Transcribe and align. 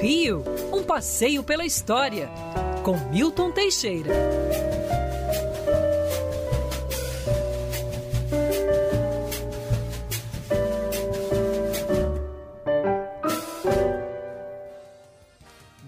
Rio, 0.00 0.42
um 0.72 0.82
passeio 0.82 1.42
pela 1.42 1.66
história, 1.66 2.30
com 2.82 2.96
Milton 3.10 3.50
Teixeira. 3.52 4.08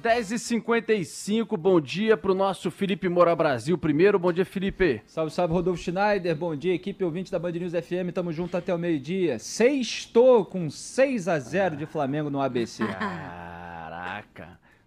Dez 0.03 0.31
e 0.31 0.39
cinquenta 0.39 0.93
e 0.93 1.07
cinco, 1.07 1.57
bom 1.57 1.81
dia 1.81 2.15
para 2.15 2.33
o 2.33 2.35
nosso 2.35 2.71
Felipe 2.71 3.09
Moura 3.09 3.35
Brasil 3.35 3.79
primeiro. 3.79 4.19
Bom 4.19 4.31
dia, 4.31 4.45
Felipe. 4.45 5.01
Salve, 5.07 5.33
salve, 5.33 5.55
Rodolfo 5.55 5.83
Schneider. 5.83 6.37
Bom 6.37 6.55
dia, 6.55 6.75
equipe 6.75 7.03
ouvinte 7.03 7.33
da 7.33 7.39
Band 7.39 7.53
News 7.53 7.73
FM. 7.73 8.13
Tamo 8.13 8.31
junto 8.31 8.59
até 8.59 8.75
o 8.75 8.79
meio-dia. 8.79 9.39
Sextou 9.39 10.45
com 10.45 10.69
6 10.69 11.29
a 11.29 11.39
0 11.39 11.77
de 11.79 11.87
Flamengo 11.87 12.29
no 12.29 12.43
ABC. 12.43 12.85
Caraca. 12.85 13.53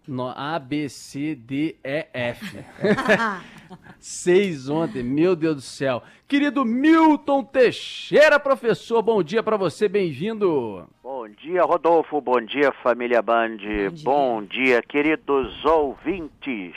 No 0.06 0.28
A, 0.28 0.56
B, 0.60 0.88
C, 0.88 1.34
D, 1.34 1.76
E, 1.82 2.06
F. 2.12 2.64
Seis 3.98 4.68
ontem, 4.68 5.02
meu 5.02 5.34
Deus 5.34 5.56
do 5.56 5.60
céu. 5.60 6.00
Querido 6.28 6.64
Milton 6.64 7.42
Teixeira, 7.42 8.38
professor, 8.38 9.02
bom 9.02 9.20
dia 9.20 9.42
para 9.42 9.56
você, 9.56 9.88
bem-vindo. 9.88 10.88
Bom 11.02 11.28
dia, 11.28 11.62
Rodolfo. 11.64 12.20
Bom 12.20 12.40
dia, 12.40 12.70
família 12.84 13.20
Band. 13.20 13.56
Bom 13.56 13.56
dia, 13.58 13.90
bom 14.04 14.42
dia 14.44 14.82
queridos 14.82 15.64
ouvintes. 15.64 16.74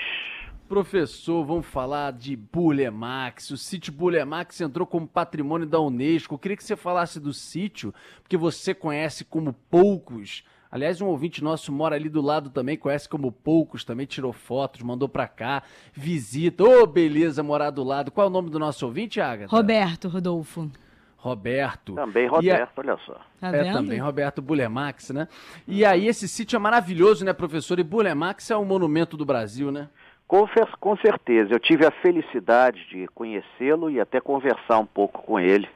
Professor, 0.68 1.44
vamos 1.46 1.68
falar 1.68 2.14
de 2.14 2.36
Bulemax. 2.36 3.52
O 3.52 3.58
sítio 3.58 3.94
Bulemax 3.94 4.62
entrou 4.62 4.88
como 4.88 5.08
patrimônio 5.08 5.68
da 5.68 5.80
Unesco. 5.80 6.34
Eu 6.34 6.40
queria 6.40 6.58
que 6.58 6.64
você 6.64 6.76
falasse 6.76 7.20
do 7.20 7.34
sítio, 7.34 7.94
porque 8.24 8.38
você 8.38 8.74
conhece 8.74 9.24
como 9.24 9.54
poucos 9.70 10.44
Aliás, 10.72 11.02
um 11.02 11.08
ouvinte 11.08 11.44
nosso 11.44 11.72
mora 11.72 11.96
ali 11.96 12.10
do 12.10 12.22
lado 12.22 12.52
também, 12.52 12.78
conhece 12.78 13.10
como 13.10 13.32
poucos, 13.32 13.84
também 13.84 14.06
tirou 14.06 14.32
fotos, 14.32 14.82
mandou 14.82 15.10
pra 15.10 15.28
cá, 15.28 15.64
visita. 15.94 16.64
Ô, 16.64 16.84
oh, 16.84 16.86
beleza, 16.86 17.42
morar 17.42 17.72
do 17.72 17.84
lado. 17.84 18.12
Qual 18.12 18.28
é 18.28 18.30
o 18.30 18.34
nome 18.34 18.52
do 18.52 18.60
nosso 18.60 18.86
ouvinte, 18.86 19.20
Agatha? 19.20 19.56
Roberto, 19.56 20.08
Rodolfo. 20.08 20.70
Roberto. 21.18 21.96
Também 21.96 22.28
Roberto, 22.28 22.80
a... 22.80 22.82
olha 22.82 22.98
só. 23.06 23.20
Tá 23.42 23.50
é, 23.50 23.74
também 23.74 24.00
Roberto 24.00 24.42
Bulemax, 24.42 25.10
né? 25.10 25.28
E 25.68 25.84
aí, 25.84 26.08
esse 26.08 26.28
sítio 26.28 26.56
é 26.56 26.60
maravilhoso, 26.60 27.26
né, 27.26 27.34
professor? 27.34 27.80
E 27.80 27.84
Bulemax 27.84 28.52
é 28.52 28.58
um 28.58 28.64
monumento 28.64 29.18
do 29.18 29.26
Brasil, 29.26 29.72
né? 29.72 29.90
Com, 30.28 30.48
com 30.80 30.96
certeza. 30.98 31.52
Eu 31.52 31.60
tive 31.60 31.86
a 31.86 31.92
felicidade 31.92 32.88
de 32.90 33.08
conhecê-lo 33.08 33.90
e 33.90 34.00
até 34.00 34.22
conversar 34.22 34.78
um 34.78 34.86
pouco 34.86 35.24
com 35.24 35.40
ele. 35.40 35.68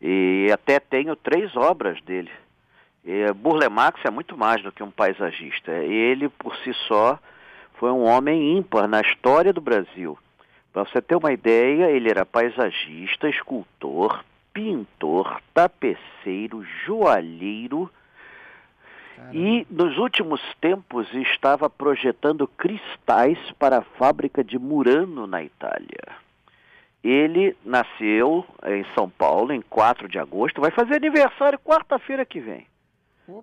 E 0.00 0.48
até 0.52 0.78
tenho 0.78 1.16
três 1.16 1.54
obras 1.56 2.00
dele. 2.02 2.30
E 3.04 3.30
Burle 3.34 3.68
Marx 3.68 4.00
é 4.02 4.10
muito 4.10 4.36
mais 4.36 4.62
do 4.62 4.72
que 4.72 4.82
um 4.82 4.90
paisagista. 4.90 5.70
Ele, 5.72 6.28
por 6.30 6.56
si 6.56 6.72
só, 6.88 7.18
foi 7.74 7.90
um 7.90 8.02
homem 8.02 8.56
ímpar 8.56 8.88
na 8.88 9.02
história 9.02 9.52
do 9.52 9.60
Brasil. 9.60 10.18
Para 10.72 10.86
você 10.86 11.02
ter 11.02 11.14
uma 11.14 11.30
ideia, 11.30 11.90
ele 11.90 12.08
era 12.08 12.24
paisagista, 12.24 13.28
escultor, 13.28 14.24
pintor, 14.54 15.38
tapeceiro, 15.52 16.64
joalheiro 16.86 17.90
Caramba. 19.14 19.36
e, 19.36 19.66
nos 19.70 19.98
últimos 19.98 20.40
tempos, 20.58 21.06
estava 21.12 21.68
projetando 21.68 22.48
cristais 22.48 23.38
para 23.58 23.78
a 23.78 23.82
fábrica 23.82 24.42
de 24.42 24.58
Murano, 24.58 25.26
na 25.26 25.42
Itália. 25.42 26.08
Ele 27.04 27.54
nasceu 27.62 28.46
em 28.64 28.84
São 28.94 29.10
Paulo 29.10 29.52
em 29.52 29.60
4 29.60 30.08
de 30.08 30.18
agosto, 30.18 30.62
vai 30.62 30.70
fazer 30.70 30.94
aniversário 30.94 31.58
quarta-feira 31.58 32.24
que 32.24 32.40
vem 32.40 32.66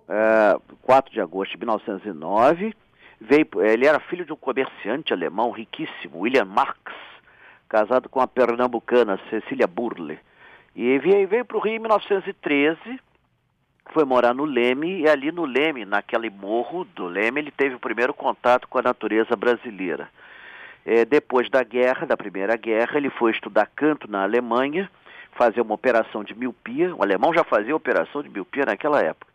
é, 0.08 0.58
4 0.82 1.12
de 1.12 1.20
agosto 1.20 1.52
de 1.52 1.58
1909. 1.58 2.74
Veio, 3.20 3.46
ele 3.62 3.86
era 3.86 4.00
filho 4.00 4.24
de 4.24 4.32
um 4.32 4.36
comerciante 4.36 5.12
alemão 5.12 5.50
riquíssimo, 5.50 6.20
William 6.20 6.44
Marx, 6.44 6.80
casado 7.68 8.08
com 8.08 8.20
a 8.20 8.26
pernambucana 8.26 9.20
Cecília 9.30 9.66
Burle. 9.66 10.18
E 10.74 10.98
veio, 10.98 11.28
veio 11.28 11.44
para 11.44 11.56
o 11.56 11.60
Rio 11.60 11.76
em 11.76 11.78
1913, 11.78 13.00
foi 13.92 14.04
morar 14.04 14.34
no 14.34 14.44
Leme, 14.44 15.02
e 15.02 15.08
ali 15.08 15.30
no 15.30 15.44
Leme, 15.44 15.84
naquele 15.84 16.30
morro 16.30 16.84
do 16.84 17.06
Leme, 17.06 17.40
ele 17.40 17.50
teve 17.50 17.74
o 17.74 17.80
primeiro 17.80 18.12
contato 18.12 18.66
com 18.66 18.78
a 18.78 18.82
natureza 18.82 19.36
brasileira. 19.36 20.08
É, 20.84 21.04
depois 21.04 21.48
da 21.48 21.62
guerra, 21.62 22.06
da 22.06 22.16
Primeira 22.16 22.56
Guerra, 22.56 22.96
ele 22.96 23.10
foi 23.10 23.30
estudar 23.30 23.66
canto 23.66 24.10
na 24.10 24.24
Alemanha, 24.24 24.90
fazer 25.32 25.60
uma 25.60 25.74
operação 25.74 26.24
de 26.24 26.34
miopia. 26.34 26.94
O 26.94 27.02
alemão 27.02 27.32
já 27.32 27.44
fazia 27.44 27.76
operação 27.76 28.22
de 28.22 28.28
miopia 28.28 28.64
naquela 28.64 29.00
época. 29.00 29.31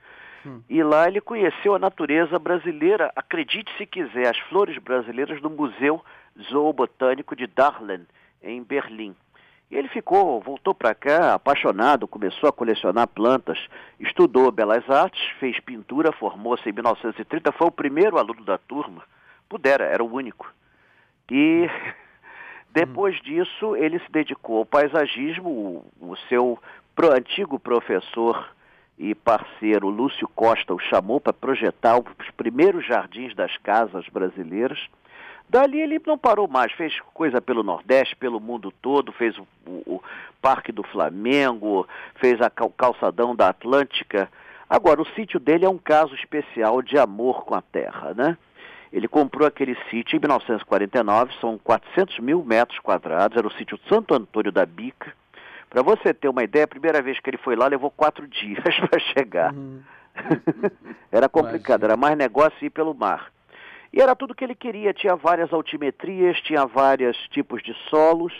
Hum. 0.48 0.62
E 0.70 0.82
lá 0.82 1.08
ele 1.08 1.20
conheceu 1.20 1.76
a 1.76 1.80
natureza 1.80 2.40
brasileira, 2.40 3.12
acredite 3.16 3.70
se 3.78 3.86
quiser, 3.86 4.28
as 4.28 4.38
flores 4.50 4.78
brasileiras 4.78 5.42
do 5.42 5.50
Museu 5.50 6.02
Zoobotânico 6.50 7.36
de 7.36 7.48
Darlen, 7.48 8.06
em 8.42 8.64
Berlim. 8.64 9.14
E 9.70 9.76
ele 9.76 9.90
ficou, 9.90 10.40
voltou 10.40 10.74
para 10.74 10.96
cá 10.96 11.34
apaixonado, 11.34 12.08
começou 12.08 12.48
a 12.48 12.54
colecionar 12.54 13.08
plantas, 13.08 13.60
estudou 14.00 14.50
belas 14.50 14.90
artes, 14.90 15.22
fez 15.40 15.60
pintura, 15.60 16.14
formou-se 16.14 16.68
em 16.70 16.72
1930, 16.72 17.52
foi 17.52 17.68
o 17.68 17.72
primeiro 17.72 18.18
aluno 18.18 18.46
da 18.46 18.58
turma. 18.58 19.04
Pudera, 19.50 19.84
era 19.84 20.02
o 20.02 20.14
único. 20.14 20.50
E 21.30 21.70
depois 22.72 23.20
disso 23.22 23.76
ele 23.76 24.00
se 24.00 24.10
dedicou 24.10 24.60
ao 24.60 24.66
paisagismo, 24.66 25.50
o, 25.50 26.12
o 26.12 26.16
seu 26.30 26.58
pro, 26.96 27.12
antigo 27.12 27.60
professor 27.60 28.56
e 28.98 29.14
parceiro 29.14 29.90
Lúcio 29.90 30.28
Costa 30.30 30.74
o 30.74 30.80
chamou 30.80 31.20
para 31.20 31.32
projetar 31.32 31.98
os 31.98 32.32
primeiros 32.36 32.86
jardins 32.86 33.36
das 33.36 33.56
casas 33.58 34.08
brasileiras. 34.10 34.80
Dali 35.48 35.80
ele 35.80 36.02
não 36.06 36.18
parou 36.18 36.48
mais, 36.48 36.72
fez 36.74 37.00
coisa 37.14 37.42
pelo 37.42 37.64
Nordeste, 37.64 38.16
pelo 38.16 38.40
mundo 38.40 38.74
todo, 38.82 39.14
fez 39.14 39.38
o, 39.38 39.48
o, 39.66 40.04
Parque 40.42 40.72
do 40.72 40.84
Flamengo, 40.84 41.88
fez 42.16 42.42
a 42.42 42.50
cal, 42.50 42.70
calçadão 42.70 43.36
da 43.36 43.50
Atlântica. 43.50 44.30
Agora, 44.70 45.02
o 45.02 45.08
sítio 45.14 45.40
dele 45.40 45.66
é 45.66 45.70
um 45.70 45.78
caso 45.78 46.14
especial 46.16 46.82
de 46.82 46.98
amor 46.98 47.46
com 47.46 47.56
a 47.56 47.62
terra, 47.62 48.14
né? 48.14 48.38
Ele 48.92 49.08
comprou 49.08 49.48
aquele 49.48 49.76
sítio 49.90 50.16
em 50.16 50.20
1949, 50.20 51.34
são 51.40 51.58
400 51.58 52.20
mil 52.20 52.44
metros 52.44 52.80
quadrados, 52.80 53.38
era 53.38 53.48
o 53.48 53.52
sítio 53.52 53.80
Santo 53.90 54.14
Antônio 54.14 54.52
da 54.52 54.66
Bica, 54.66 55.14
para 55.70 55.82
você 55.82 56.14
ter 56.14 56.30
uma 56.30 56.44
ideia, 56.44 56.66
a 56.66 56.68
primeira 56.68 57.02
vez 57.02 57.20
que 57.20 57.30
ele 57.30 57.38
foi 57.38 57.56
lá 57.56 57.68
levou 57.68 57.92
quatro 57.92 58.28
dias 58.28 58.64
para 58.90 59.00
chegar. 59.00 59.54
Uhum. 59.54 59.82
era 61.12 61.30
complicado, 61.30 61.82
Imagina. 61.82 61.94
era 61.94 61.98
mais 61.98 62.18
negócio 62.18 62.66
ir 62.66 62.70
pelo 62.70 62.94
mar. 62.94 63.32
E 63.92 64.02
era 64.02 64.16
tudo 64.16 64.36
que 64.36 64.44
ele 64.44 64.56
queria, 64.56 64.94
tinha 64.94 65.16
várias 65.16 65.54
altimetrias, 65.54 66.40
tinha 66.42 66.66
vários 66.66 67.18
tipos 67.30 67.64
de 67.64 67.74
solos, 67.90 68.34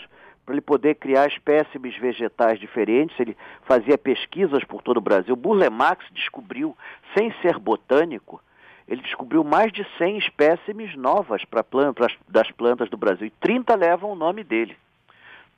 para 0.44 0.54
ele 0.54 0.60
poder 0.60 0.94
criar 0.94 1.26
espécimes 1.28 1.96
vegetais 1.98 2.58
diferentes. 2.58 3.18
Ele 3.20 3.36
fazia 3.64 3.98
pesquisas 3.98 4.64
por 4.64 4.82
todo 4.82 4.96
o 4.96 5.00
Brasil. 5.00 5.36
Burle 5.36 5.68
Marx 5.68 6.04
descobriu, 6.12 6.76
sem 7.14 7.32
ser 7.42 7.58
botânico, 7.58 8.40
ele 8.88 9.02
descobriu 9.02 9.44
mais 9.44 9.70
de 9.70 9.86
100 9.98 10.16
espécimes 10.16 10.96
novas 10.96 11.44
para 11.44 11.62
plantas, 11.62 12.16
das 12.26 12.50
plantas 12.50 12.88
do 12.88 12.96
Brasil, 12.96 13.26
e 13.26 13.30
30 13.30 13.74
levam 13.74 14.10
o 14.10 14.16
nome 14.16 14.42
dele. 14.42 14.74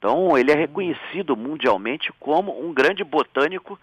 Então, 0.00 0.36
ele 0.38 0.50
é 0.50 0.54
reconhecido 0.54 1.36
mundialmente 1.36 2.10
como 2.18 2.58
um 2.58 2.72
grande 2.72 3.04
botânico 3.04 3.78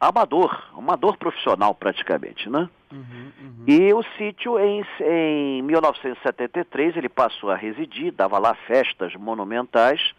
amador, 0.00 0.64
amador 0.76 1.16
profissional 1.16 1.72
praticamente, 1.76 2.50
né? 2.50 2.68
Uhum, 2.90 3.30
uhum. 3.40 3.64
E 3.68 3.94
o 3.94 4.02
sítio, 4.18 4.58
em, 4.58 4.84
em 5.00 5.62
1973, 5.62 6.96
ele 6.96 7.08
passou 7.08 7.52
a 7.52 7.56
residir, 7.56 8.10
dava 8.10 8.36
lá 8.36 8.52
festas 8.66 9.14
monumentais, 9.14 10.12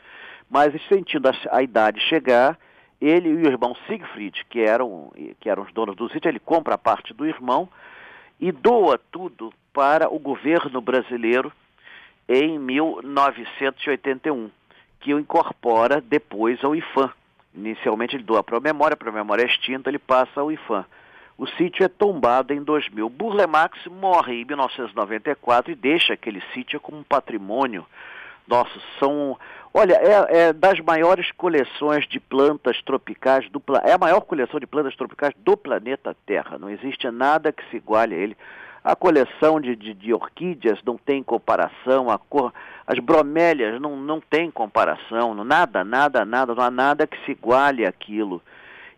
mas 0.49 0.73
sentindo 0.87 1.27
a, 1.27 1.33
a 1.51 1.61
idade 1.61 1.99
chegar, 1.99 2.57
ele 3.01 3.27
e 3.27 3.35
o 3.35 3.45
irmão 3.45 3.75
Siegfried, 3.87 4.45
que 4.49 4.61
eram, 4.61 5.11
que 5.41 5.49
eram 5.49 5.63
os 5.63 5.73
donos 5.73 5.97
do 5.97 6.09
sítio, 6.09 6.29
ele 6.29 6.39
compra 6.39 6.75
a 6.75 6.77
parte 6.77 7.13
do 7.13 7.25
irmão 7.25 7.67
e 8.39 8.53
doa 8.53 8.97
tudo 9.11 9.51
para 9.73 10.09
o 10.09 10.17
governo 10.17 10.79
brasileiro 10.79 11.51
em 12.29 12.57
1981 12.57 14.49
que 15.01 15.13
o 15.13 15.19
incorpora 15.19 15.99
depois 15.99 16.63
ao 16.63 16.75
IFAM. 16.75 17.11
Inicialmente 17.53 18.15
ele 18.15 18.23
doa 18.23 18.43
para 18.43 18.57
a 18.57 18.61
memória, 18.61 18.95
para 18.95 19.09
a 19.09 19.13
memória 19.13 19.45
extinta 19.45 19.89
ele 19.89 19.99
passa 19.99 20.39
ao 20.39 20.51
IFAM. 20.51 20.85
O 21.37 21.47
sítio 21.47 21.83
é 21.83 21.87
tombado 21.87 22.53
em 22.53 22.63
2000. 22.63 23.09
Burle 23.09 23.47
Marx 23.47 23.79
morre 23.87 24.41
em 24.41 24.45
1994 24.45 25.71
e 25.71 25.75
deixa 25.75 26.13
aquele 26.13 26.41
sítio 26.53 26.79
como 26.79 27.03
patrimônio 27.03 27.85
nosso. 28.47 28.79
São, 28.99 29.37
olha, 29.73 29.95
é, 29.95 30.37
é 30.37 30.53
das 30.53 30.79
maiores 30.79 31.31
coleções 31.31 32.07
de 32.07 32.19
plantas 32.19 32.79
tropicais 32.83 33.49
do 33.49 33.61
é 33.83 33.93
a 33.93 33.97
maior 33.97 34.21
coleção 34.21 34.59
de 34.59 34.67
plantas 34.67 34.95
tropicais 34.95 35.33
do 35.37 35.57
planeta 35.57 36.15
Terra. 36.27 36.59
Não 36.59 36.69
existe 36.69 37.09
nada 37.09 37.51
que 37.51 37.67
se 37.71 37.77
iguale 37.77 38.13
a 38.13 38.17
ele. 38.19 38.37
A 38.83 38.95
coleção 38.95 39.61
de, 39.61 39.75
de, 39.75 39.93
de 39.93 40.13
orquídeas 40.13 40.79
não 40.83 40.97
tem 40.97 41.21
comparação, 41.21 42.07
cor, 42.29 42.51
as 42.87 42.97
bromélias 42.99 43.79
não, 43.79 43.95
não 43.95 44.19
tem 44.19 44.49
comparação, 44.49 45.35
nada, 45.35 45.83
nada, 45.83 46.25
nada, 46.25 46.55
não 46.55 46.63
há 46.63 46.71
nada 46.71 47.05
que 47.05 47.23
se 47.23 47.31
iguale 47.31 47.85
àquilo. 47.85 48.41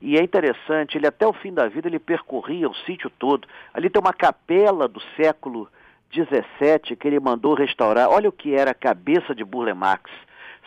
E 0.02 0.18
é 0.18 0.24
interessante, 0.24 0.98
ele 0.98 1.08
até 1.08 1.26
o 1.28 1.34
fim 1.34 1.54
da 1.54 1.68
vida 1.68 1.88
ele 1.88 2.00
percorria 2.00 2.70
o 2.70 2.76
sítio 2.76 3.10
todo. 3.10 3.48
Ali 3.74 3.90
tem 3.90 4.02
uma 4.02 4.14
capela 4.14 4.88
do 4.88 5.02
século 5.18 5.70
17 6.14 6.96
que 6.96 7.08
ele 7.08 7.20
mandou 7.20 7.54
restaurar. 7.54 8.10
Olha 8.10 8.30
o 8.30 8.34
que 8.34 8.54
era 8.54 8.72
a 8.72 8.76
cabeça 8.76 9.34
de 9.34 9.44
Burle 9.44 9.74
Marx, 9.74 10.12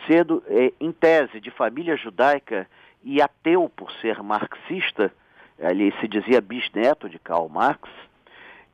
sendo 0.07 0.43
é, 0.47 0.73
em 0.79 0.91
tese 0.91 1.39
de 1.39 1.49
família 1.51 1.95
judaica 1.95 2.67
e 3.03 3.21
ateu 3.21 3.71
por 3.75 3.91
ser 3.93 4.21
marxista, 4.21 5.11
ele 5.57 5.93
se 5.99 6.07
dizia 6.07 6.41
bisneto 6.41 7.09
de 7.09 7.17
Karl 7.17 7.47
Marx. 7.47 7.89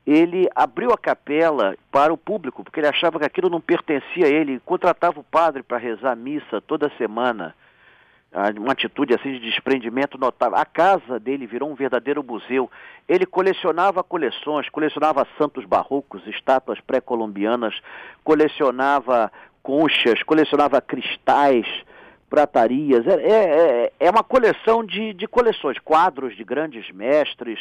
Ele 0.06 0.48
abriu 0.54 0.90
a 0.92 0.98
capela 0.98 1.76
para 1.90 2.12
o 2.12 2.18
público, 2.18 2.62
porque 2.62 2.80
ele 2.80 2.88
achava 2.88 3.18
que 3.18 3.24
aquilo 3.24 3.48
não 3.48 3.60
pertencia 3.60 4.26
a 4.26 4.28
ele, 4.28 4.60
contratava 4.60 5.18
o 5.18 5.24
padre 5.24 5.62
para 5.62 5.78
rezar 5.78 6.14
missa 6.14 6.60
toda 6.60 6.92
semana 6.98 7.54
uma 8.58 8.72
atitude 8.72 9.14
assim 9.14 9.32
de 9.32 9.38
desprendimento 9.38 10.18
notável. 10.18 10.58
A 10.58 10.64
casa 10.64 11.20
dele 11.20 11.46
virou 11.46 11.70
um 11.70 11.74
verdadeiro 11.74 12.22
museu. 12.22 12.70
Ele 13.08 13.24
colecionava 13.24 14.02
coleções, 14.02 14.68
colecionava 14.68 15.26
santos 15.38 15.64
barrocos, 15.64 16.26
estátuas 16.26 16.80
pré-colombianas, 16.80 17.74
colecionava 18.24 19.30
conchas, 19.62 20.22
colecionava 20.24 20.80
cristais, 20.80 21.66
pratarias. 22.28 23.06
É, 23.06 23.14
é, 23.14 23.92
é 24.00 24.10
uma 24.10 24.24
coleção 24.24 24.84
de, 24.84 25.14
de 25.14 25.28
coleções, 25.28 25.78
quadros 25.78 26.36
de 26.36 26.42
grandes 26.42 26.90
mestres. 26.90 27.60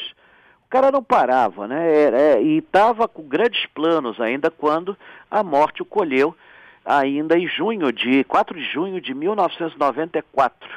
Cara 0.74 0.90
não 0.90 1.04
parava, 1.04 1.68
né? 1.68 1.88
É, 1.88 2.42
e 2.42 2.58
estava 2.58 3.08
com 3.08 3.22
grandes 3.22 3.64
planos 3.76 4.20
ainda 4.20 4.50
quando 4.50 4.98
a 5.30 5.44
morte 5.44 5.84
o 5.84 5.86
colheu 5.86 6.36
ainda 6.84 7.38
em 7.38 7.48
junho 7.48 7.92
de 7.92 8.24
4 8.24 8.58
de 8.58 8.66
junho 8.66 9.00
de 9.00 9.14
1994. 9.14 10.68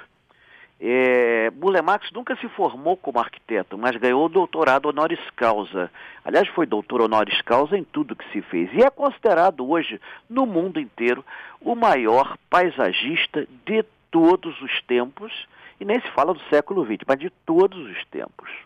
É, 0.79 1.51
Bulemax 1.51 2.11
nunca 2.13 2.37
se 2.37 2.47
formou 2.51 2.95
como 2.99 3.19
arquiteto, 3.19 3.79
mas 3.79 3.97
ganhou 3.97 4.27
o 4.27 4.29
doutorado 4.29 4.91
honoris 4.91 5.31
causa. 5.35 5.91
Aliás, 6.23 6.47
foi 6.49 6.67
doutor 6.67 7.01
honoris 7.01 7.41
causa 7.41 7.79
em 7.79 7.83
tudo 7.83 8.15
que 8.15 8.31
se 8.33 8.43
fez. 8.43 8.71
E 8.75 8.83
é 8.83 8.91
considerado 8.91 9.67
hoje, 9.67 9.99
no 10.29 10.45
mundo 10.45 10.79
inteiro, 10.79 11.25
o 11.59 11.75
maior 11.75 12.37
paisagista 12.51 13.49
de 13.65 13.83
todos 14.11 14.61
os 14.61 14.83
tempos, 14.83 15.33
e 15.81 15.87
nem 15.87 15.99
se 16.03 16.11
fala 16.11 16.35
do 16.35 16.41
século 16.51 16.85
XX, 16.85 16.99
mas 17.09 17.19
de 17.19 17.31
todos 17.47 17.79
os 17.79 18.05
tempos. 18.11 18.66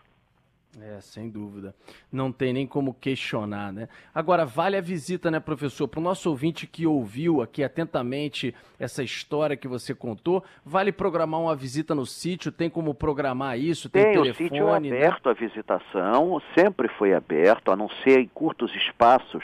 É, 0.79 1.01
sem 1.01 1.29
dúvida. 1.29 1.75
Não 2.09 2.31
tem 2.31 2.53
nem 2.53 2.65
como 2.65 2.93
questionar, 2.93 3.73
né? 3.73 3.89
Agora, 4.15 4.45
vale 4.45 4.77
a 4.77 4.81
visita, 4.81 5.29
né, 5.29 5.37
professor? 5.37 5.85
Para 5.85 5.99
o 5.99 6.03
nosso 6.03 6.29
ouvinte 6.29 6.65
que 6.65 6.87
ouviu 6.87 7.41
aqui 7.41 7.61
atentamente 7.61 8.55
essa 8.79 9.03
história 9.03 9.57
que 9.57 9.67
você 9.67 9.93
contou, 9.93 10.41
vale 10.65 10.93
programar 10.93 11.41
uma 11.41 11.55
visita 11.55 11.93
no 11.93 12.05
sítio? 12.05 12.53
Tem 12.53 12.69
como 12.69 12.95
programar 12.95 13.59
isso? 13.59 13.89
Tem, 13.89 14.03
tem 14.03 14.13
telefone? 14.13 14.31
o 14.31 14.49
sítio 14.49 14.69
é 14.69 14.77
aberto 14.77 15.25
né? 15.25 15.31
à 15.31 15.33
visitação, 15.33 16.41
sempre 16.57 16.87
foi 16.97 17.13
aberto, 17.13 17.69
a 17.69 17.75
não 17.75 17.89
ser 18.03 18.21
em 18.21 18.27
curtos 18.27 18.73
espaços 18.73 19.43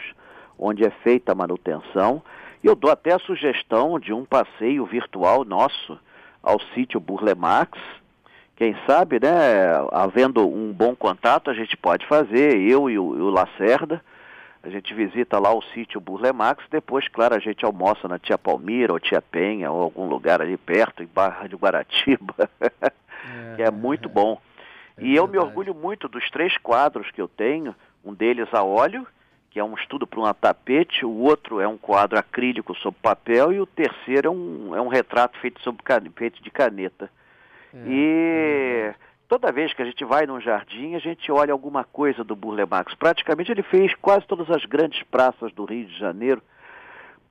onde 0.58 0.86
é 0.86 0.90
feita 0.90 1.34
a 1.34 1.36
manutenção. 1.36 2.24
E 2.64 2.68
eu 2.68 2.76
dou 2.76 2.90
até 2.90 3.14
a 3.14 3.20
sugestão 3.20 4.00
de 4.00 4.14
um 4.14 4.24
passeio 4.24 4.86
virtual 4.86 5.44
nosso 5.44 6.00
ao 6.42 6.60
sítio 6.74 7.02
Burle 7.02 7.36
Marx, 7.36 7.78
quem 8.58 8.76
sabe, 8.88 9.20
né, 9.22 9.72
havendo 9.92 10.46
um 10.48 10.74
bom 10.74 10.96
contato, 10.96 11.52
a 11.52 11.54
gente 11.54 11.78
pode 11.78 12.08
fazer, 12.08 12.60
eu 12.60 12.90
e 12.90 12.98
o, 12.98 13.16
e 13.16 13.22
o 13.22 13.30
Lacerda, 13.30 14.04
a 14.64 14.70
gente 14.70 14.96
visita 14.96 15.38
lá 15.38 15.54
o 15.54 15.62
sítio 15.62 16.02
Burle 16.02 16.34
Max, 16.34 16.66
depois, 16.72 17.08
claro, 17.08 17.36
a 17.36 17.40
gente 17.40 17.64
almoça 17.64 18.08
na 18.08 18.18
Tia 18.18 18.36
Palmira 18.36 18.92
ou 18.92 19.00
Tia 19.00 19.22
Penha 19.22 19.72
ou 19.72 19.84
algum 19.84 20.10
lugar 20.10 20.42
ali 20.42 20.58
perto, 20.58 21.04
em 21.04 21.06
Barra 21.06 21.48
de 21.48 21.56
Guaratiba, 21.56 22.50
é, 22.60 23.56
que 23.56 23.62
é 23.62 23.70
muito 23.70 24.10
bom. 24.10 24.42
É 24.98 25.04
e 25.04 25.16
eu 25.16 25.28
me 25.28 25.38
orgulho 25.38 25.76
muito 25.76 26.08
dos 26.08 26.28
três 26.32 26.58
quadros 26.58 27.12
que 27.12 27.22
eu 27.22 27.28
tenho, 27.28 27.76
um 28.04 28.12
deles 28.12 28.52
a 28.52 28.64
óleo, 28.64 29.06
que 29.52 29.60
é 29.60 29.64
um 29.64 29.76
estudo 29.76 30.08
para 30.08 30.20
um 30.20 30.34
tapete, 30.34 31.06
o 31.06 31.12
outro 31.12 31.62
é 31.62 31.68
um 31.68 31.78
quadro 31.78 32.18
acrílico 32.18 32.76
sobre 32.78 33.00
papel 33.04 33.54
e 33.54 33.60
o 33.60 33.68
terceiro 33.68 34.28
é 34.28 34.32
um, 34.32 34.76
é 34.76 34.82
um 34.82 34.88
retrato 34.88 35.38
feito, 35.38 35.62
sobre, 35.62 35.84
feito 36.16 36.42
de 36.42 36.50
caneta. 36.50 37.08
É, 37.74 37.78
e 37.88 38.94
é 38.94 39.08
toda 39.28 39.52
vez 39.52 39.74
que 39.74 39.82
a 39.82 39.86
gente 39.86 40.04
vai 40.06 40.26
num 40.26 40.40
jardim, 40.40 40.96
a 40.96 41.00
gente 41.00 41.32
olha 41.32 41.52
alguma 41.52 41.84
coisa 41.84 42.24
do 42.24 42.36
Burle 42.36 42.66
Marx. 42.66 42.94
Praticamente 42.96 43.52
ele 43.52 43.64
fez 43.64 43.94
quase 43.96 44.26
todas 44.26 44.50
as 44.50 44.64
grandes 44.66 45.04
praças 45.04 45.52
do 45.54 45.66
Rio 45.66 45.86
de 45.86 45.98
Janeiro. 45.98 46.42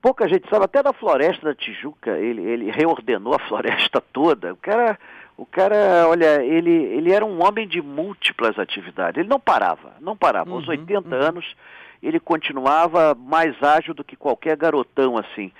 Pouca 0.00 0.28
gente 0.28 0.48
sabe, 0.48 0.64
até 0.64 0.82
da 0.82 0.92
Floresta 0.92 1.46
da 1.46 1.54
Tijuca, 1.54 2.16
ele, 2.18 2.42
ele 2.42 2.70
reordenou 2.70 3.34
a 3.34 3.38
floresta 3.48 4.00
toda. 4.00 4.52
O 4.52 4.56
cara, 4.56 4.98
o 5.36 5.46
cara, 5.46 6.06
olha, 6.08 6.44
ele, 6.44 6.70
ele 6.70 7.12
era 7.12 7.24
um 7.24 7.42
homem 7.42 7.66
de 7.66 7.80
múltiplas 7.80 8.58
atividades. 8.58 9.18
Ele 9.18 9.28
não 9.28 9.40
parava, 9.40 9.94
não 10.00 10.16
parava. 10.16 10.50
Aos 10.50 10.68
80 10.68 11.08
uhum, 11.08 11.14
uhum. 11.14 11.22
anos, 11.22 11.56
ele 12.02 12.20
continuava 12.20 13.14
mais 13.14 13.60
ágil 13.62 13.94
do 13.94 14.04
que 14.04 14.16
qualquer 14.16 14.56
garotão 14.56 15.16
assim. 15.16 15.50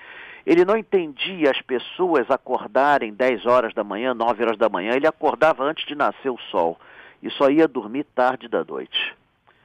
Ele 0.47 0.63
não 0.63 0.77
entendia 0.77 1.51
as 1.51 1.61
pessoas 1.61 2.31
acordarem 2.31 3.13
10 3.13 3.45
horas 3.45 3.73
da 3.73 3.83
manhã, 3.83 4.13
9 4.13 4.43
horas 4.43 4.57
da 4.57 4.69
manhã. 4.69 4.93
Ele 4.93 5.05
acordava 5.05 5.61
antes 5.61 5.85
de 5.85 5.93
nascer 5.93 6.29
o 6.29 6.37
sol 6.49 6.79
e 7.21 7.29
só 7.29 7.49
ia 7.49 7.67
dormir 7.67 8.05
tarde 8.15 8.47
da 8.47 8.63
noite. 8.63 9.13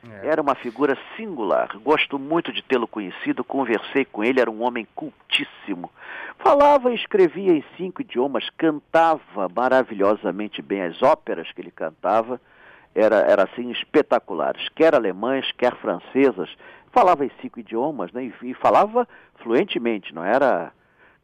É. 0.05 0.27
Era 0.27 0.43
uma 0.43 0.57
figura 0.57 0.99
singular. 1.17 1.79
Gosto 1.79 2.19
muito 2.19 2.53
de 2.53 2.63
tê-lo 2.63 2.89
conhecido. 2.89 3.45
Conversei 3.45 4.05
com 4.05 4.25
ele. 4.25 4.41
Era 4.41 4.51
um 4.51 4.61
homem 4.61 4.85
cultíssimo. 4.93 5.89
Falava 6.41 6.91
e 6.91 6.97
escrevia 6.97 7.53
em 7.53 7.65
cinco 7.77 8.03
idiomas. 8.03 8.51
Cantava 8.59 9.49
maravilhosamente 9.55 10.61
bem 10.61 10.83
as 10.83 11.01
óperas 11.01 11.53
que 11.53 11.61
ele 11.61 11.71
cantava. 11.71 12.41
Era, 12.95 13.17
era 13.21 13.45
assim 13.45 13.71
espetaculares. 13.71 14.69
Quer 14.71 14.95
alemães, 14.95 15.51
quer 15.53 15.75
francesas 15.77 16.51
falava 16.93 17.25
em 17.25 17.31
cinco 17.41 17.59
idiomas, 17.59 18.13
né? 18.13 18.25
E, 18.25 18.51
e 18.51 18.55
falava 18.55 19.09
fluentemente, 19.37 20.15
não 20.15 20.25
era 20.25 20.73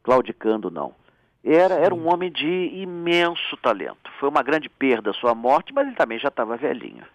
claudicando, 0.03 0.69
não. 0.69 0.93
Era, 1.43 1.75
era 1.75 1.95
um 1.95 2.11
homem 2.11 2.29
de 2.29 2.71
imenso 2.73 3.55
talento. 3.57 4.11
Foi 4.19 4.27
uma 4.27 4.43
grande 4.43 4.67
perda 4.67 5.11
a 5.11 5.13
sua 5.13 5.33
morte, 5.33 5.73
mas 5.73 5.87
ele 5.87 5.95
também 5.95 6.19
já 6.19 6.27
estava 6.27 6.57
velhinho. 6.57 7.05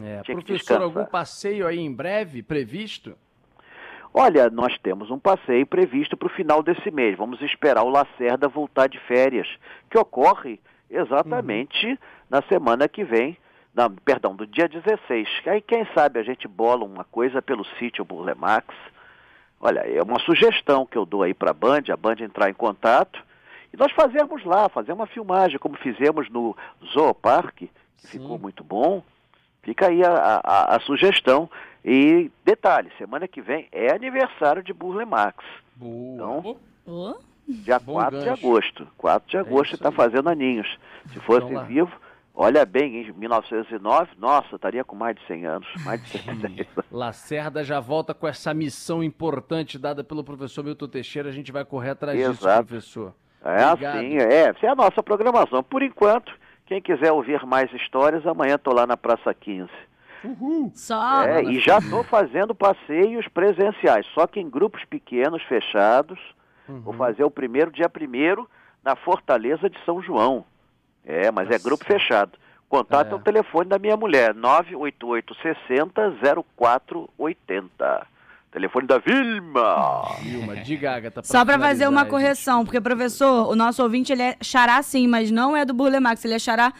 É, 0.00 0.22
professor, 0.22 0.80
algum 0.80 1.04
passeio 1.04 1.66
aí 1.66 1.78
em 1.78 1.92
breve 1.92 2.42
previsto? 2.42 3.16
Olha, 4.14 4.48
nós 4.50 4.78
temos 4.78 5.10
um 5.10 5.18
passeio 5.18 5.66
previsto 5.66 6.16
para 6.16 6.26
o 6.26 6.30
final 6.30 6.62
desse 6.62 6.90
mês. 6.90 7.16
Vamos 7.16 7.40
esperar 7.42 7.82
o 7.82 7.88
Lacerda 7.88 8.46
voltar 8.46 8.86
de 8.86 8.98
férias, 9.00 9.48
que 9.90 9.98
ocorre 9.98 10.60
exatamente 10.88 11.86
uhum. 11.86 11.98
na 12.30 12.42
semana 12.42 12.86
que 12.86 13.04
vem, 13.04 13.36
não, 13.74 13.90
perdão, 13.90 14.34
do 14.34 14.46
dia 14.46 14.68
16. 14.68 15.28
Aí 15.46 15.60
quem 15.60 15.86
sabe 15.94 16.18
a 16.18 16.22
gente 16.22 16.46
bola 16.46 16.84
uma 16.84 17.04
coisa 17.04 17.40
pelo 17.40 17.64
sítio 17.78 18.04
Burle 18.04 18.34
Max. 18.34 18.74
Olha, 19.60 19.80
é 19.80 20.02
uma 20.02 20.18
sugestão 20.18 20.84
que 20.84 20.98
eu 20.98 21.06
dou 21.06 21.22
aí 21.22 21.32
para 21.32 21.50
a 21.50 21.54
Band, 21.54 21.84
a 21.92 21.96
Band 21.96 22.16
entrar 22.20 22.50
em 22.50 22.54
contato 22.54 23.22
e 23.72 23.76
nós 23.76 23.90
fazermos 23.92 24.44
lá, 24.44 24.68
fazer 24.68 24.92
uma 24.92 25.06
filmagem, 25.06 25.58
como 25.58 25.76
fizemos 25.76 26.28
no 26.28 26.54
Zoopark, 26.92 27.56
que 27.56 27.70
Sim. 27.96 28.18
ficou 28.18 28.38
muito 28.38 28.62
bom. 28.62 29.02
Fica 29.62 29.88
aí 29.88 30.04
a, 30.04 30.40
a, 30.44 30.76
a, 30.76 30.80
sugestão. 30.80 31.48
E 31.84 32.30
detalhe, 32.44 32.90
semana 32.98 33.26
que 33.26 33.40
vem 33.40 33.68
é 33.72 33.92
aniversário 33.92 34.62
de 34.62 34.72
Burle 34.72 35.06
Max. 35.06 35.42
Boa. 35.76 36.14
Então, 36.14 36.56
oh. 36.86 37.14
dia 37.48 37.78
Bom 37.78 37.94
4 37.94 38.10
gancho. 38.10 38.24
de 38.24 38.28
agosto. 38.28 38.88
4 38.98 39.30
de 39.30 39.36
é 39.36 39.40
agosto 39.40 39.74
está 39.74 39.90
fazendo 39.90 40.28
aninhos. 40.28 40.78
Se 41.12 41.18
fosse 41.20 41.46
então, 41.46 41.64
vivo, 41.64 41.92
Olha 42.34 42.64
bem, 42.64 43.02
em 43.02 43.12
1909, 43.12 44.12
nossa, 44.18 44.56
estaria 44.56 44.82
com 44.82 44.96
mais 44.96 45.14
de 45.16 45.26
100 45.26 45.46
anos, 45.46 45.68
mais 45.84 46.02
de 46.02 46.18
100 46.18 46.30
anos. 46.30 46.66
Lacerda 46.90 47.62
já 47.62 47.78
volta 47.78 48.14
com 48.14 48.26
essa 48.26 48.54
missão 48.54 49.04
importante 49.04 49.78
dada 49.78 50.02
pelo 50.02 50.24
professor 50.24 50.64
Milton 50.64 50.88
Teixeira, 50.88 51.28
a 51.28 51.32
gente 51.32 51.52
vai 51.52 51.64
correr 51.64 51.90
atrás 51.90 52.18
Exato. 52.18 52.32
disso, 52.32 52.66
professor. 52.66 53.14
É 53.44 53.66
Obrigado. 53.66 53.96
assim, 53.96 54.16
é, 54.16 54.48
essa 54.48 54.66
é 54.66 54.68
a 54.68 54.74
nossa 54.74 55.02
programação. 55.02 55.62
Por 55.62 55.82
enquanto, 55.82 56.32
quem 56.64 56.80
quiser 56.80 57.12
ouvir 57.12 57.44
mais 57.44 57.70
histórias, 57.74 58.26
amanhã 58.26 58.54
estou 58.54 58.72
lá 58.72 58.86
na 58.86 58.96
Praça 58.96 59.34
15. 59.34 59.68
Uhul. 60.24 60.70
Só. 60.74 61.24
É, 61.24 61.42
e 61.42 61.60
já 61.60 61.78
estou 61.78 62.04
fazendo 62.04 62.54
passeios 62.54 63.26
presenciais, 63.28 64.06
só 64.14 64.26
que 64.26 64.40
em 64.40 64.48
grupos 64.48 64.84
pequenos, 64.84 65.42
fechados. 65.42 66.18
Uhum. 66.68 66.80
Vou 66.80 66.94
fazer 66.94 67.24
o 67.24 67.30
primeiro 67.30 67.70
dia 67.70 67.88
primeiro 67.88 68.48
na 68.84 68.96
Fortaleza 68.96 69.68
de 69.68 69.78
São 69.84 70.00
João. 70.00 70.44
É, 71.04 71.30
mas 71.30 71.46
Nossa. 71.46 71.56
é 71.56 71.58
grupo 71.58 71.84
fechado. 71.84 72.32
Contato 72.68 73.08
é. 73.08 73.12
é 73.12 73.14
o 73.16 73.18
telefone 73.18 73.68
da 73.68 73.78
minha 73.78 73.96
mulher, 73.96 74.34
988 74.34 75.34
60 75.42 76.14
0480. 76.58 78.06
Telefone 78.50 78.86
da 78.86 78.98
Vilma. 78.98 80.16
Vilma, 80.20 80.56
diga, 80.56 80.94
Agatha. 80.94 81.22
Só 81.22 81.44
para 81.44 81.58
fazer 81.58 81.88
uma 81.88 82.04
correção, 82.04 82.64
porque, 82.64 82.80
professor, 82.80 83.50
o 83.50 83.56
nosso 83.56 83.82
ouvinte 83.82 84.12
ele 84.12 84.22
é 84.22 84.36
xará 84.42 84.82
sim, 84.82 85.06
mas 85.06 85.30
não 85.30 85.56
é 85.56 85.64
do 85.64 85.72
Burle 85.72 85.98
Max, 85.98 86.22
ele 86.24 86.34
é 86.34 86.38
xará 86.38 86.72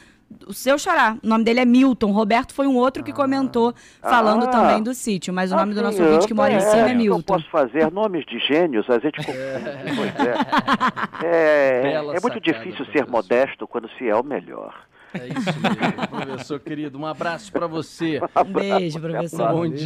o 0.46 0.52
seu 0.52 0.78
xará. 0.78 1.16
O 1.22 1.26
nome 1.26 1.44
dele 1.44 1.60
é 1.60 1.64
Milton. 1.64 2.10
Roberto 2.10 2.52
foi 2.52 2.66
um 2.66 2.76
outro 2.76 3.02
que 3.02 3.10
ah. 3.10 3.14
comentou 3.14 3.74
falando 4.00 4.44
ah. 4.44 4.48
também 4.48 4.82
do 4.82 4.94
sítio, 4.94 5.32
mas 5.32 5.52
o 5.52 5.56
nome 5.56 5.72
assim, 5.72 5.80
do 5.80 5.84
nosso 5.84 6.02
ouvinte 6.02 6.26
que 6.26 6.34
mora 6.34 6.52
é, 6.52 6.56
em 6.56 6.60
cima 6.60 6.90
é 6.90 6.94
Milton. 6.94 7.18
Eu 7.18 7.38
posso 7.38 7.50
fazer 7.50 7.90
nomes 7.90 8.24
de 8.26 8.38
gênios, 8.38 8.88
a 8.88 8.98
gente 8.98 9.20
pois 9.24 10.26
é. 10.26 10.32
É, 11.24 11.94
é 11.94 12.20
muito 12.20 12.40
difícil 12.40 12.84
ser 12.86 13.06
modesto 13.06 13.66
quando 13.66 13.88
se 13.96 14.08
é 14.08 14.14
o 14.14 14.24
melhor. 14.24 14.74
É 15.14 15.26
isso 15.28 15.60
mesmo, 15.60 16.08
professor 16.08 16.60
querido. 16.60 16.98
Um 16.98 17.06
abraço 17.06 17.52
pra 17.52 17.66
você. 17.66 18.18
Um 18.18 18.52
beijo, 18.52 18.98
professor. 18.98 19.52
Bom 19.52 19.68
dia. 19.68 19.76